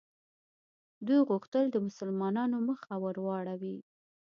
دوی 1.07 1.19
غوښتل 1.29 1.63
د 1.71 1.77
مسلمانانو 1.87 2.57
مخه 2.69 2.93
ور 3.03 3.17
واړوي. 3.25 3.77